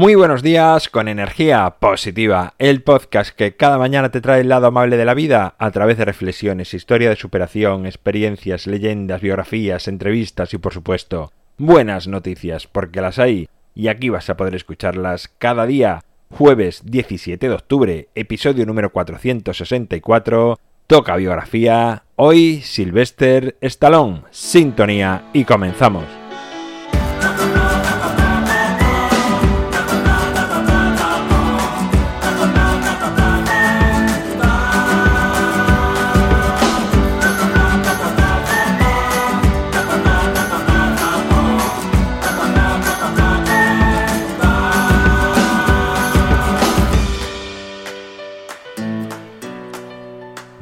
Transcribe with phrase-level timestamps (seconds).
[0.00, 4.68] Muy buenos días con energía positiva, el podcast que cada mañana te trae el lado
[4.68, 10.54] amable de la vida a través de reflexiones, historia de superación, experiencias, leyendas, biografías, entrevistas
[10.54, 15.66] y por supuesto buenas noticias, porque las hay y aquí vas a poder escucharlas cada
[15.66, 16.00] día.
[16.30, 26.19] Jueves 17 de octubre, episodio número 464, toca biografía, hoy Sylvester Stallone, sintonía y comenzamos.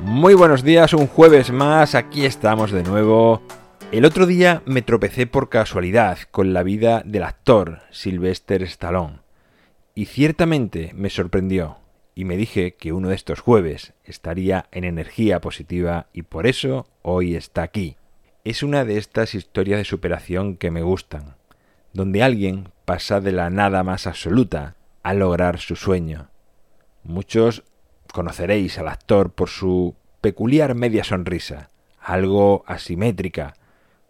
[0.00, 3.42] Muy buenos días, un jueves más, aquí estamos de nuevo.
[3.90, 9.18] El otro día me tropecé por casualidad con la vida del actor Sylvester Stallone.
[9.96, 11.78] Y ciertamente me sorprendió,
[12.14, 16.86] y me dije que uno de estos jueves estaría en energía positiva y por eso
[17.02, 17.96] hoy está aquí.
[18.44, 21.34] Es una de estas historias de superación que me gustan,
[21.92, 26.30] donde alguien pasa de la nada más absoluta a lograr su sueño.
[27.02, 27.64] Muchos
[28.12, 31.70] conoceréis al actor por su peculiar media sonrisa,
[32.00, 33.54] algo asimétrica,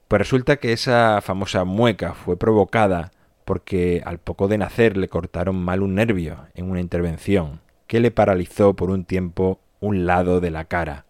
[0.09, 3.13] pues resulta que esa famosa mueca fue provocada
[3.45, 8.11] porque al poco de nacer le cortaron mal un nervio en una intervención que le
[8.11, 11.07] paralizó por un tiempo un lado de la cara.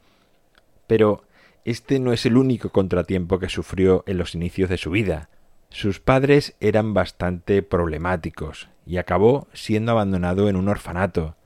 [0.86, 1.24] Pero
[1.64, 5.28] este no es el único contratiempo que sufrió en los inicios de su vida.
[5.70, 11.36] Sus padres eran bastante problemáticos y acabó siendo abandonado en un orfanato.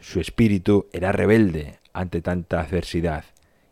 [0.00, 3.24] Su espíritu era rebelde, ante tanta adversidad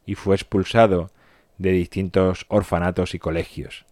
[0.05, 1.11] y fue expulsado
[1.59, 3.85] de distintos orfanatos y colegios.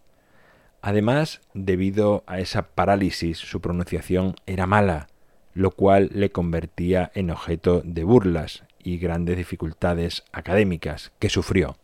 [0.81, 5.07] Además, debido a esa parálisis, su pronunciación era mala,
[5.53, 11.77] lo cual le convertía en objeto de burlas y grandes dificultades académicas que sufrió.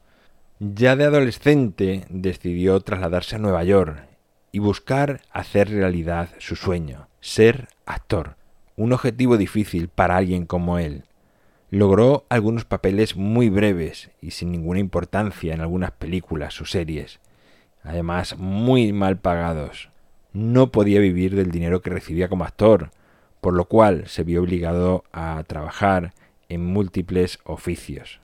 [0.59, 4.07] Ya de adolescente decidió trasladarse a Nueva York
[4.51, 8.37] y buscar hacer realidad su sueño, ser actor,
[8.75, 11.03] un objetivo difícil para alguien como él,
[11.73, 17.19] Logró algunos papeles muy breves y sin ninguna importancia en algunas películas o series,
[17.81, 19.89] además muy mal pagados.
[20.33, 22.91] No podía vivir del dinero que recibía como actor,
[23.41, 26.13] por lo cual se vio obligado a trabajar
[26.47, 28.21] en múltiples oficios.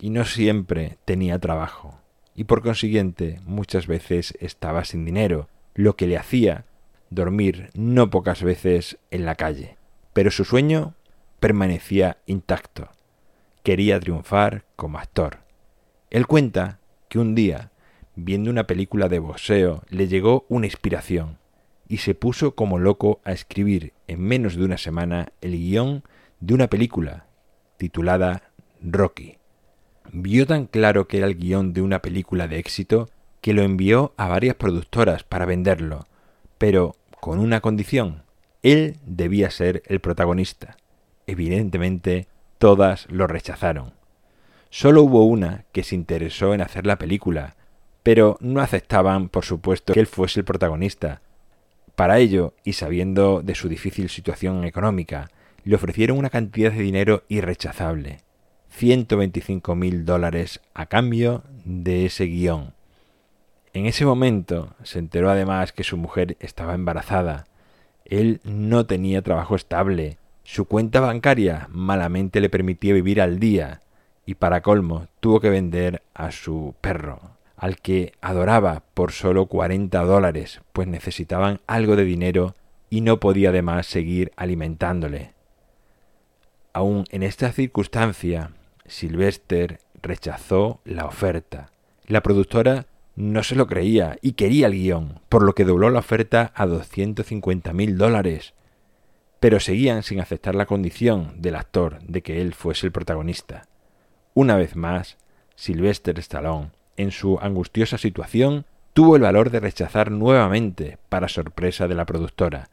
[0.00, 2.00] Y no siempre tenía trabajo,
[2.34, 6.64] y por consiguiente muchas veces estaba sin dinero, lo que le hacía
[7.10, 9.76] dormir no pocas veces en la calle.
[10.12, 10.94] Pero su sueño
[11.40, 12.88] permanecía intacto.
[13.62, 15.38] Quería triunfar como actor.
[16.10, 16.78] Él cuenta
[17.08, 17.70] que un día,
[18.14, 21.38] viendo una película de boxeo, le llegó una inspiración
[21.88, 26.02] y se puso como loco a escribir en menos de una semana el guion
[26.40, 27.26] de una película
[27.76, 28.50] titulada
[28.80, 29.38] Rocky.
[30.12, 33.08] Vio tan claro que era el guion de una película de éxito
[33.40, 36.06] que lo envió a varias productoras para venderlo,
[36.58, 38.22] pero con una condición.
[38.62, 40.76] Él debía ser el protagonista.
[41.26, 42.28] Evidentemente,
[42.58, 43.94] todas lo rechazaron.
[44.70, 47.56] Solo hubo una que se interesó en hacer la película,
[48.02, 51.22] pero no aceptaban, por supuesto, que él fuese el protagonista.
[51.94, 55.30] Para ello, y sabiendo de su difícil situación económica,
[55.64, 58.18] le ofrecieron una cantidad de dinero irrechazable,
[58.70, 62.75] 125 mil dólares a cambio de ese guion.
[63.76, 67.44] En ese momento se enteró además que su mujer estaba embarazada.
[68.06, 73.82] Él no tenía trabajo estable su cuenta bancaria malamente le permitía vivir al día
[74.24, 77.20] y para colmo tuvo que vender a su perro,
[77.54, 82.54] al que adoraba por solo 40 dólares, pues necesitaban algo de dinero
[82.88, 85.34] y no podía además seguir alimentándole.
[86.72, 88.52] Aun en esta circunstancia,
[88.86, 91.72] Sylvester rechazó la oferta.
[92.06, 92.86] La productora
[93.16, 96.66] no se lo creía y quería el guion, por lo que dobló la oferta a
[96.66, 98.54] 250 mil dólares,
[99.40, 103.66] pero seguían sin aceptar la condición del actor de que él fuese el protagonista.
[104.34, 105.16] Una vez más,
[105.54, 111.94] Sylvester Stallone, en su angustiosa situación, tuvo el valor de rechazar nuevamente, para sorpresa de
[111.94, 112.68] la productora,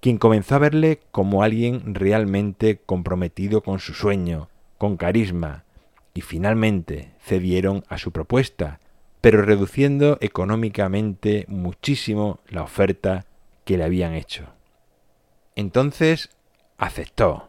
[0.00, 4.48] quien comenzó a verle como alguien realmente comprometido con su sueño,
[4.78, 5.64] con carisma,
[6.12, 8.80] y finalmente cedieron a su propuesta,
[9.24, 13.24] pero reduciendo económicamente muchísimo la oferta
[13.64, 14.44] que le habían hecho.
[15.56, 16.28] Entonces
[16.76, 17.48] aceptó.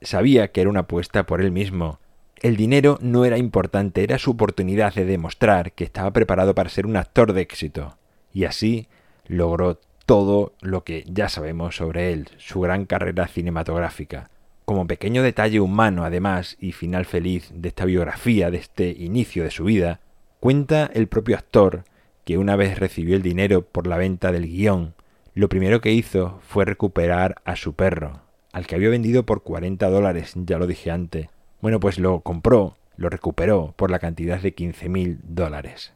[0.00, 2.00] Sabía que era una apuesta por él mismo.
[2.40, 6.86] El dinero no era importante, era su oportunidad de demostrar que estaba preparado para ser
[6.86, 7.96] un actor de éxito.
[8.34, 8.88] Y así
[9.28, 14.28] logró todo lo que ya sabemos sobre él, su gran carrera cinematográfica.
[14.64, 19.52] Como pequeño detalle humano, además, y final feliz de esta biografía, de este inicio de
[19.52, 20.00] su vida,
[20.42, 21.84] cuenta el propio actor
[22.24, 24.92] que una vez recibió el dinero por la venta del guion,
[25.34, 29.88] lo primero que hizo fue recuperar a su perro, al que había vendido por 40
[29.88, 31.28] dólares, ya lo dije antes.
[31.60, 35.92] Bueno, pues lo compró, lo recuperó por la cantidad de 15 mil dólares.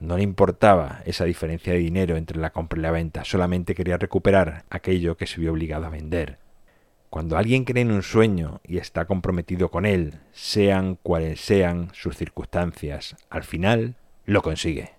[0.00, 3.96] No le importaba esa diferencia de dinero entre la compra y la venta, solamente quería
[3.96, 6.38] recuperar aquello que se vio obligado a vender.
[7.16, 12.14] Cuando alguien cree en un sueño y está comprometido con él, sean cuales sean sus
[12.14, 13.94] circunstancias, al final
[14.26, 14.90] lo consigue.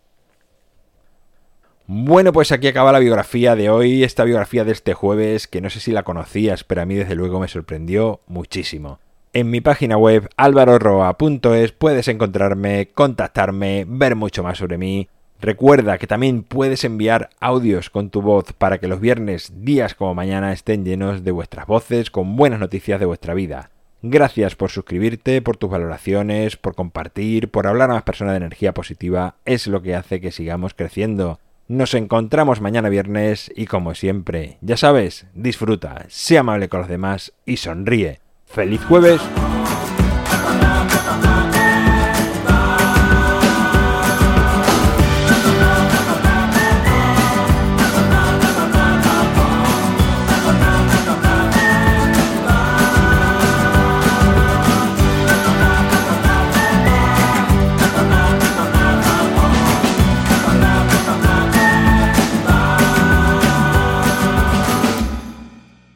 [1.85, 5.69] Bueno, pues aquí acaba la biografía de hoy, esta biografía de este jueves, que no
[5.69, 8.99] sé si la conocías, pero a mí desde luego me sorprendió muchísimo.
[9.31, 15.07] En mi página web alvaroroa.es puedes encontrarme, contactarme, ver mucho más sobre mí.
[15.39, 20.15] Recuerda que también puedes enviar audios con tu voz para que los viernes, días como
[20.15, 23.69] mañana, estén llenos de vuestras voces con buenas noticias de vuestra vida.
[24.01, 28.73] Gracias por suscribirte, por tus valoraciones, por compartir, por hablar a más personas de energía
[28.73, 29.35] positiva.
[29.45, 31.39] Es lo que hace que sigamos creciendo.
[31.67, 37.33] Nos encontramos mañana viernes y como siempre, ya sabes, disfruta, sea amable con los demás
[37.45, 38.21] y sonríe.
[38.45, 39.21] ¡Feliz jueves!